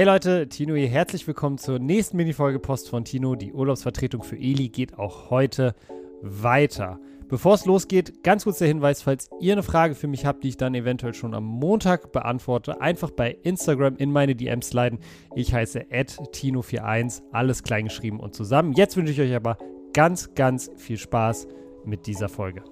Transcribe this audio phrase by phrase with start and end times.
[0.00, 0.88] Hey Leute, Tino hier.
[0.88, 3.34] Herzlich willkommen zur nächsten Minifolge Post von Tino.
[3.34, 5.74] Die Urlaubsvertretung für Eli geht auch heute
[6.22, 6.98] weiter.
[7.28, 10.48] Bevor es losgeht, ganz kurz der Hinweis, falls ihr eine Frage für mich habt, die
[10.48, 15.00] ich dann eventuell schon am Montag beantworte, einfach bei Instagram in meine DMs leiten.
[15.34, 18.72] Ich heiße Tino41, alles klein geschrieben und zusammen.
[18.72, 19.58] Jetzt wünsche ich euch aber
[19.92, 21.46] ganz, ganz viel Spaß
[21.84, 22.62] mit dieser Folge.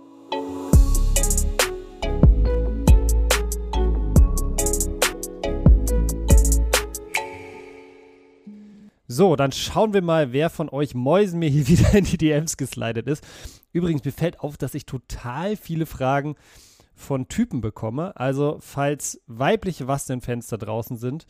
[9.18, 12.56] So, dann schauen wir mal, wer von euch Mäusen mir hier wieder in die DMs
[12.56, 13.26] geslidet ist.
[13.72, 16.36] Übrigens, mir fällt auf, dass ich total viele Fragen
[16.94, 18.14] von Typen bekomme.
[18.14, 21.26] Also, falls weibliche Was denn Fans da draußen sind,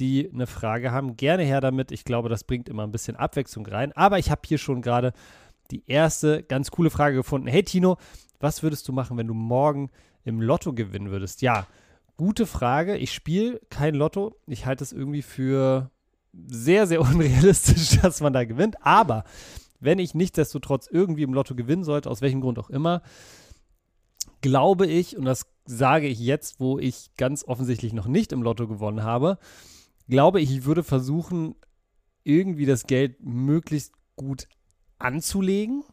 [0.00, 1.92] die eine Frage haben, gerne her damit.
[1.92, 3.92] Ich glaube, das bringt immer ein bisschen Abwechslung rein.
[3.92, 5.14] Aber ich habe hier schon gerade
[5.70, 7.46] die erste ganz coole Frage gefunden.
[7.46, 7.96] Hey Tino,
[8.38, 9.88] was würdest du machen, wenn du morgen
[10.24, 11.40] im Lotto gewinnen würdest?
[11.40, 11.66] Ja,
[12.18, 12.98] gute Frage.
[12.98, 14.36] Ich spiele kein Lotto.
[14.46, 15.90] Ich halte es irgendwie für
[16.32, 18.76] sehr, sehr unrealistisch, dass man da gewinnt.
[18.84, 19.24] Aber
[19.80, 23.02] wenn ich nichtsdestotrotz irgendwie im Lotto gewinnen sollte, aus welchem Grund auch immer,
[24.40, 28.66] glaube ich, und das sage ich jetzt, wo ich ganz offensichtlich noch nicht im Lotto
[28.66, 29.38] gewonnen habe,
[30.08, 31.54] glaube ich, ich würde versuchen,
[32.24, 34.48] irgendwie das Geld möglichst gut
[34.98, 35.84] anzulegen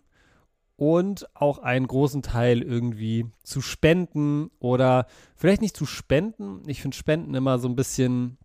[0.75, 6.61] und auch einen großen Teil irgendwie zu spenden oder vielleicht nicht zu spenden.
[6.67, 8.37] Ich finde Spenden immer so ein bisschen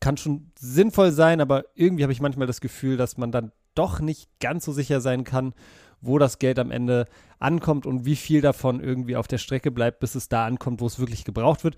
[0.00, 4.00] kann schon sinnvoll sein, aber irgendwie habe ich manchmal das Gefühl, dass man dann doch
[4.00, 5.54] nicht ganz so sicher sein kann,
[6.00, 7.06] wo das Geld am Ende
[7.38, 10.86] ankommt und wie viel davon irgendwie auf der Strecke bleibt, bis es da ankommt, wo
[10.86, 11.76] es wirklich gebraucht wird.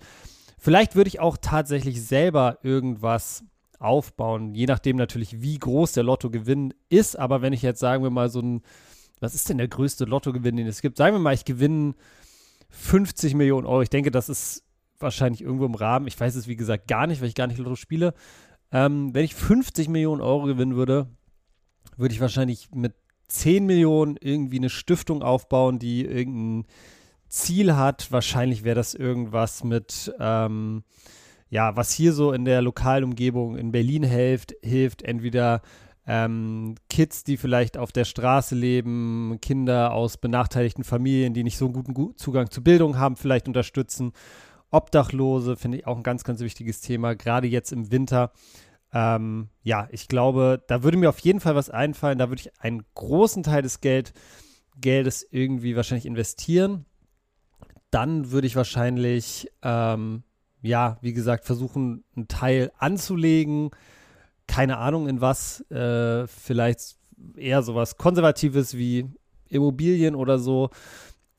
[0.57, 3.43] Vielleicht würde ich auch tatsächlich selber irgendwas
[3.79, 7.17] aufbauen, je nachdem natürlich, wie groß der Lottogewinn ist.
[7.17, 8.61] Aber wenn ich jetzt, sagen wir mal, so ein,
[9.19, 10.97] was ist denn der größte Lottogewinn, den es gibt?
[10.97, 11.95] Sagen wir mal, ich gewinne
[12.69, 13.81] 50 Millionen Euro.
[13.81, 14.63] Ich denke, das ist
[15.01, 16.07] wahrscheinlich irgendwo im Rahmen.
[16.07, 18.13] Ich weiß es, wie gesagt, gar nicht, weil ich gar nicht Lotto spiele.
[18.71, 21.07] Ähm, wenn ich 50 Millionen Euro gewinnen würde,
[21.97, 22.93] würde ich wahrscheinlich mit
[23.27, 26.65] 10 Millionen irgendwie eine Stiftung aufbauen, die irgendein
[27.27, 28.11] Ziel hat.
[28.11, 30.83] Wahrscheinlich wäre das irgendwas mit, ähm,
[31.49, 35.61] ja, was hier so in der lokalen Umgebung in Berlin hilft, hilft entweder
[36.07, 41.65] ähm, Kids, die vielleicht auf der Straße leben, Kinder aus benachteiligten Familien, die nicht so
[41.65, 44.11] einen guten Zugang zu Bildung haben, vielleicht unterstützen
[44.71, 48.31] Obdachlose finde ich auch ein ganz, ganz wichtiges Thema, gerade jetzt im Winter.
[48.93, 52.17] Ähm, ja, ich glaube, da würde mir auf jeden Fall was einfallen.
[52.17, 54.13] Da würde ich einen großen Teil des Geld,
[54.77, 56.85] Geldes irgendwie wahrscheinlich investieren.
[57.89, 60.23] Dann würde ich wahrscheinlich, ähm,
[60.61, 63.71] ja, wie gesagt, versuchen, einen Teil anzulegen.
[64.47, 65.61] Keine Ahnung in was.
[65.69, 66.97] Äh, vielleicht
[67.35, 69.09] eher sowas Konservatives wie
[69.47, 70.69] Immobilien oder so.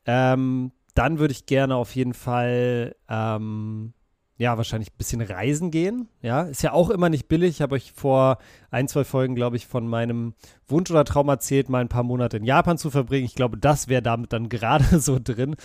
[0.05, 3.93] Ähm, dann würde ich gerne auf jeden Fall, ähm,
[4.37, 6.09] ja, wahrscheinlich ein bisschen reisen gehen.
[6.21, 7.51] Ja, ist ja auch immer nicht billig.
[7.51, 8.37] Ich habe euch vor
[8.71, 10.33] ein, zwei Folgen, glaube ich, von meinem
[10.67, 13.25] Wunsch oder Traum erzählt, mal ein paar Monate in Japan zu verbringen.
[13.25, 15.55] Ich glaube, das wäre damit dann gerade so drin.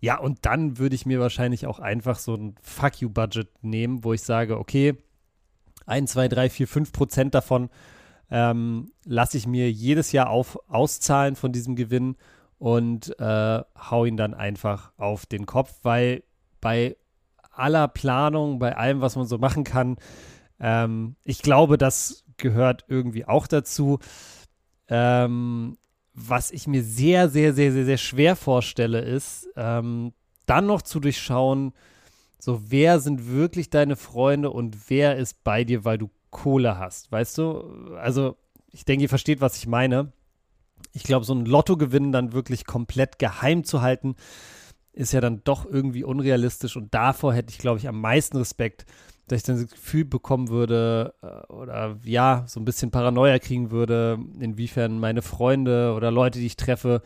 [0.00, 4.14] Ja, und dann würde ich mir wahrscheinlich auch einfach so ein Fuck You-Budget nehmen, wo
[4.14, 4.96] ich sage, okay,
[5.86, 7.68] 1, 2, 3, 4, 5 Prozent davon
[8.30, 12.16] ähm, lasse ich mir jedes Jahr auf, auszahlen von diesem Gewinn
[12.60, 16.22] und äh, hau ihn dann einfach auf den Kopf, weil
[16.60, 16.94] bei
[17.50, 19.96] aller Planung, bei allem, was man so machen kann,
[20.60, 23.98] ähm, ich glaube, das gehört irgendwie auch dazu.
[24.88, 25.78] Ähm,
[26.12, 30.12] was ich mir sehr, sehr, sehr, sehr, sehr schwer vorstelle, ist, ähm,
[30.44, 31.72] dann noch zu durchschauen,
[32.38, 37.10] so wer sind wirklich deine Freunde und wer ist bei dir, weil du Kohle hast,
[37.10, 37.94] weißt du?
[37.96, 38.36] Also,
[38.70, 40.12] ich denke, ihr versteht, was ich meine
[40.92, 44.16] ich glaube, so ein Lottogewinn dann wirklich komplett geheim zu halten,
[44.92, 46.76] ist ja dann doch irgendwie unrealistisch.
[46.76, 48.86] Und davor hätte ich, glaube ich, am meisten Respekt,
[49.28, 53.70] dass ich dann das Gefühl bekommen würde äh, oder ja, so ein bisschen Paranoia kriegen
[53.70, 57.02] würde, inwiefern meine Freunde oder Leute, die ich treffe,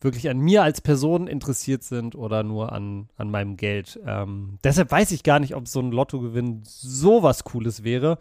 [0.00, 4.00] wirklich an mir als Person interessiert sind oder nur an, an meinem Geld.
[4.04, 8.18] Ähm, deshalb weiß ich gar nicht, ob so ein Lottogewinn so was Cooles wäre.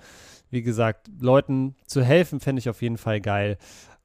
[0.51, 3.58] Wie gesagt, Leuten zu helfen, fände ich auf jeden Fall geil.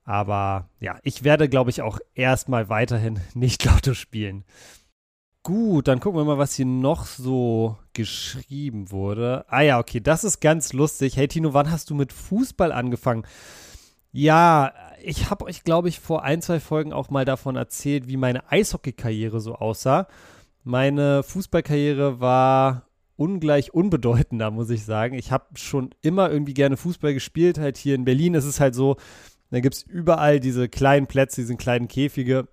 [0.06, 4.44] Aber ja, ich werde, glaube ich, auch erstmal weiterhin nicht Lotto spielen.
[5.42, 9.44] Gut, dann gucken wir mal, was hier noch so geschrieben wurde.
[9.48, 11.16] Ah ja, okay, das ist ganz lustig.
[11.16, 13.24] Hey Tino, wann hast du mit Fußball angefangen?
[14.12, 14.72] Ja,
[15.02, 18.50] ich habe euch, glaube ich, vor ein, zwei Folgen auch mal davon erzählt, wie meine
[18.50, 20.08] Eishockey-Karriere so aussah.
[20.64, 22.86] Meine Fußballkarriere war
[23.16, 25.14] ungleich unbedeutender, muss ich sagen.
[25.14, 27.58] Ich habe schon immer irgendwie gerne Fußball gespielt.
[27.58, 28.96] Halt hier in Berlin ist es halt so,
[29.50, 32.48] da gibt es überall diese kleinen Plätze, diese kleinen Käfige.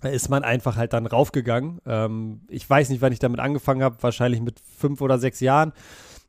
[0.00, 1.80] Da ist man einfach halt dann raufgegangen.
[1.86, 5.72] Ähm, ich weiß nicht, wann ich damit angefangen habe, wahrscheinlich mit fünf oder sechs Jahren.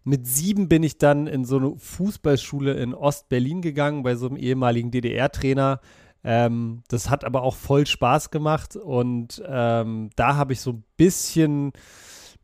[0.04, 4.38] Mit sieben bin ich dann in so eine Fußballschule in Ostberlin gegangen, bei so einem
[4.38, 5.82] ehemaligen DDR-Trainer.
[6.24, 10.84] Ähm, das hat aber auch voll Spaß gemacht und ähm, da habe ich so ein
[10.98, 11.72] bisschen,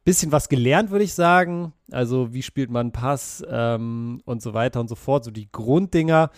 [0.03, 1.73] bisschen was gelernt, würde ich sagen.
[1.91, 5.25] Also wie spielt man Pass ähm, und so weiter und so fort.
[5.25, 6.29] So die Grunddinger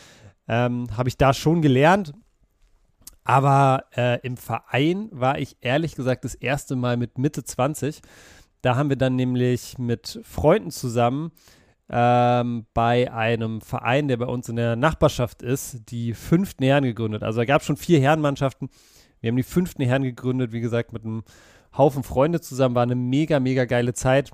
[0.48, 2.14] ähm, habe ich da schon gelernt.
[3.24, 8.02] Aber äh, im Verein war ich ehrlich gesagt das erste Mal mit Mitte 20.
[8.62, 11.32] Da haben wir dann nämlich mit Freunden zusammen
[11.90, 17.24] ähm, bei einem Verein, der bei uns in der Nachbarschaft ist, die fünften Herren gegründet.
[17.24, 18.70] Also da gab es schon vier Herrenmannschaften.
[19.20, 21.24] Wir haben die fünften Herren gegründet, wie gesagt, mit einem
[21.78, 22.76] Haufen Freunde zusammen.
[22.76, 24.32] War eine mega, mega geile Zeit.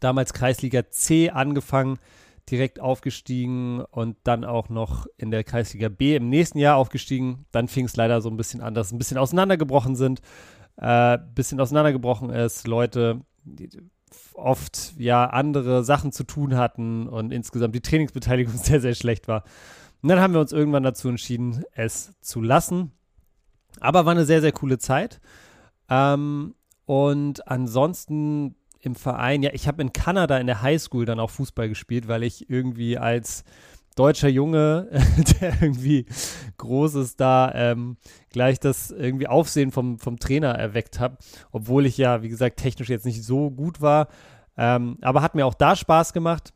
[0.00, 1.98] Damals Kreisliga C angefangen
[2.48, 7.46] direkt aufgestiegen und dann auch noch in der Kreisliga B im nächsten Jahr aufgestiegen.
[7.52, 10.20] Dann fing es leider so ein bisschen an, dass ein bisschen auseinandergebrochen sind,
[10.76, 13.68] äh, bisschen auseinandergebrochen ist, Leute die
[14.34, 19.44] oft ja andere Sachen zu tun hatten und insgesamt die Trainingsbeteiligung sehr, sehr schlecht war.
[20.02, 22.92] Und dann haben wir uns irgendwann dazu entschieden, es zu lassen.
[23.80, 25.20] Aber war eine sehr, sehr coole Zeit.
[25.88, 26.54] Ähm,
[26.86, 31.68] und ansonsten im Verein, ja, ich habe in Kanada in der Highschool dann auch Fußball
[31.68, 33.44] gespielt, weil ich irgendwie als
[33.96, 34.88] deutscher Junge,
[35.40, 36.06] der irgendwie
[36.56, 37.96] Großes da ähm,
[38.30, 41.18] gleich das irgendwie Aufsehen vom, vom Trainer erweckt habe,
[41.52, 44.08] obwohl ich ja, wie gesagt, technisch jetzt nicht so gut war.
[44.56, 46.52] Ähm, aber hat mir auch da Spaß gemacht.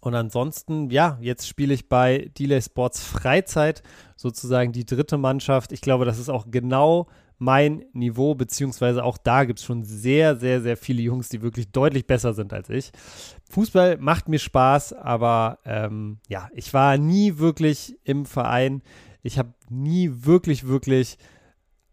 [0.00, 3.82] Und ansonsten, ja, jetzt spiele ich bei Delay Sports Freizeit,
[4.16, 5.72] sozusagen die dritte Mannschaft.
[5.72, 7.06] Ich glaube, das ist auch genau
[7.40, 11.72] mein Niveau, beziehungsweise auch da gibt es schon sehr, sehr, sehr viele Jungs, die wirklich
[11.72, 12.92] deutlich besser sind als ich.
[13.50, 18.82] Fußball macht mir Spaß, aber ähm, ja, ich war nie wirklich im Verein.
[19.22, 21.16] Ich habe nie wirklich, wirklich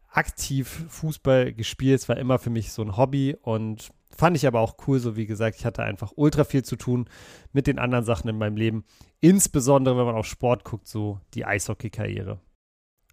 [0.10, 2.02] aktiv Fußball gespielt.
[2.02, 5.16] Es war immer für mich so ein Hobby und fand ich aber auch cool, so
[5.16, 7.06] wie gesagt, ich hatte einfach ultra viel zu tun
[7.54, 8.84] mit den anderen Sachen in meinem Leben.
[9.22, 12.42] Insbesondere, wenn man auf Sport guckt, so die Eishockey-Karriere.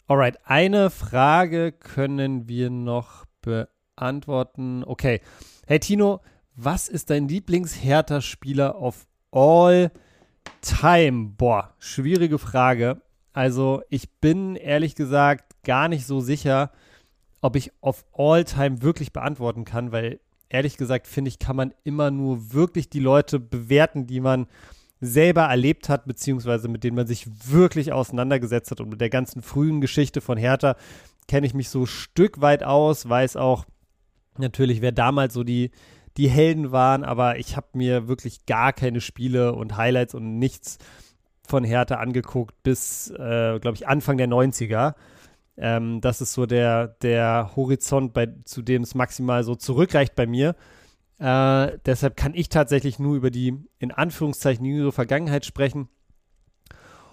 [0.07, 4.85] Alright, eine Frage können wir noch beantworten.
[4.85, 5.23] Okay.
[5.67, 6.21] Hey Tino,
[6.55, 9.91] was ist dein Lieblings-Hertha-Spieler of all
[10.61, 11.33] time?
[11.39, 13.01] Boah, schwierige Frage.
[13.33, 16.71] Also, ich bin ehrlich gesagt gar nicht so sicher,
[17.41, 21.73] ob ich of all time wirklich beantworten kann, weil ehrlich gesagt finde ich, kann man
[21.83, 24.49] immer nur wirklich die Leute bewerten, die man
[25.05, 28.81] selber erlebt hat, beziehungsweise mit denen man sich wirklich auseinandergesetzt hat.
[28.81, 30.77] Und mit der ganzen frühen Geschichte von Hertha
[31.29, 33.65] kenne ich mich so Stück weit aus, weiß auch
[34.39, 35.71] natürlich, wer damals so die,
[36.17, 40.79] die Helden waren, aber ich habe mir wirklich gar keine Spiele und Highlights und nichts
[41.47, 44.95] von Hertha angeguckt bis, äh, glaube ich, Anfang der 90er.
[45.57, 50.27] Ähm, das ist so der, der Horizont, bei, zu dem es maximal so zurückreicht bei
[50.27, 50.57] mir.
[51.19, 55.89] Äh, deshalb kann ich tatsächlich nur über die in Anführungszeichen jüngere Vergangenheit sprechen.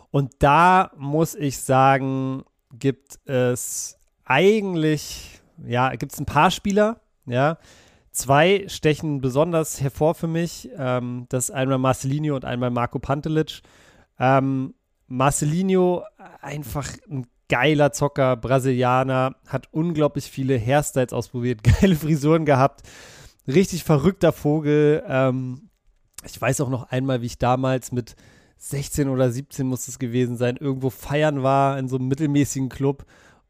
[0.09, 2.43] Und da muss ich sagen,
[2.73, 7.57] gibt es eigentlich, ja, gibt es ein paar Spieler, ja.
[8.11, 10.69] Zwei stechen besonders hervor für mich.
[10.77, 13.61] Ähm, das ist einmal Marcelinho und einmal Marco Pantelic.
[14.19, 14.73] Ähm,
[15.07, 16.03] Marcelinho,
[16.41, 22.81] einfach ein geiler Zocker, Brasilianer, hat unglaublich viele Hairstyles ausprobiert, geile Frisuren gehabt
[23.47, 25.03] richtig verrückter Vogel.
[25.07, 25.69] Ähm,
[26.25, 28.15] ich weiß auch noch einmal, wie ich damals mit
[28.57, 33.05] 16 oder 17 muss es gewesen sein, irgendwo feiern war in so einem mittelmäßigen Club.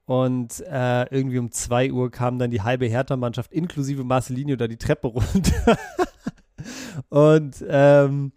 [0.06, 4.77] Und äh, irgendwie um 2 Uhr kam dann die halbe Hertha-Mannschaft inklusive Marcelinho da die
[4.77, 5.77] Treppe runter.
[7.10, 8.32] und ähm,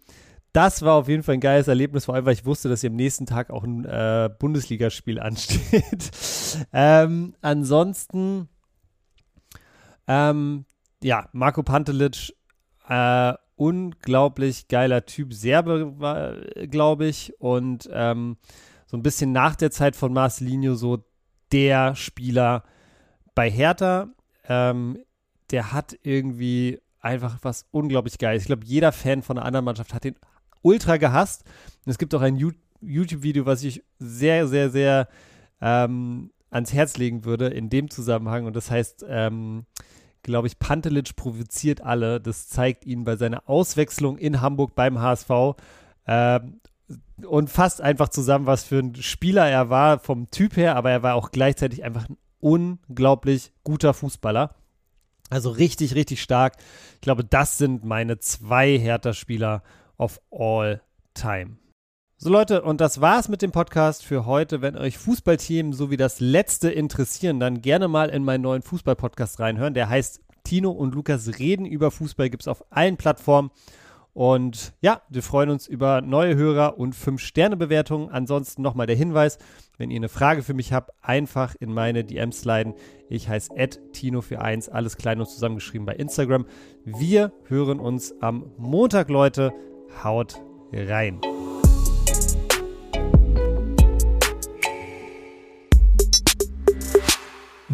[0.53, 2.89] das war auf jeden Fall ein geiles Erlebnis, vor allem weil ich wusste, dass hier
[2.89, 6.11] am nächsten Tag auch ein äh, Bundesligaspiel ansteht.
[6.73, 8.47] ähm, ansonsten
[10.07, 10.65] ähm,
[11.03, 12.33] ja, Marco Pantelic,
[12.87, 15.93] äh, unglaublich geiler Typ, Serbe,
[16.69, 18.37] glaube ich, und ähm,
[18.85, 21.03] so ein bisschen nach der Zeit von Marcelinho so
[21.51, 22.63] der Spieler
[23.33, 24.09] bei Hertha.
[24.47, 24.99] Ähm,
[25.51, 28.43] der hat irgendwie einfach was unglaublich Geiles.
[28.43, 30.15] Ich glaube, jeder Fan von einer anderen Mannschaft hat den
[30.61, 31.43] ultra gehasst.
[31.85, 32.37] Und es gibt auch ein
[32.81, 35.07] YouTube-Video, was ich sehr, sehr, sehr
[35.61, 38.45] ähm, ans Herz legen würde in dem Zusammenhang.
[38.45, 39.65] Und das heißt, ähm,
[40.25, 42.19] glaube ich, Pantelic provoziert alle.
[42.19, 45.29] Das zeigt ihn bei seiner Auswechslung in Hamburg beim HSV.
[46.05, 46.39] Äh,
[47.25, 51.01] und fasst einfach zusammen, was für ein Spieler er war vom Typ her, aber er
[51.01, 54.55] war auch gleichzeitig einfach ein unglaublich guter Fußballer.
[55.29, 56.57] Also richtig, richtig stark.
[56.95, 59.63] Ich glaube, das sind meine zwei Hertha-Spieler
[59.97, 60.81] of all
[61.13, 61.57] time.
[62.25, 64.63] So Leute, und das war's mit dem Podcast für heute.
[64.63, 69.75] Wenn euch Fußballthemen sowie das letzte interessieren, dann gerne mal in meinen neuen Fußball-Podcast reinhören.
[69.75, 73.51] Der heißt Tino und Lukas reden über Fußball, gibt's auf allen Plattformen.
[74.13, 78.09] Und ja, wir freuen uns über neue Hörer und 5-Sterne-Bewertungen.
[78.09, 79.37] Ansonsten nochmal der Hinweis,
[79.77, 82.73] wenn ihr eine Frage für mich habt, einfach in meine DMs sliden.
[83.07, 86.47] Ich heiße Tino41, alles klein und zusammengeschrieben bei Instagram.
[86.85, 89.53] Wir hören uns am Montag, Leute.
[90.03, 90.41] Haut
[90.73, 91.21] rein.